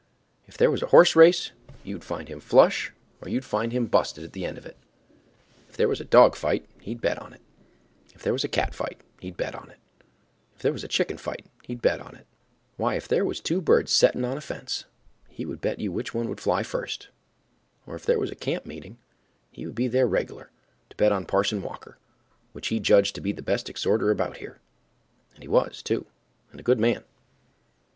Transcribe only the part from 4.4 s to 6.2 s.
end of it; if there was a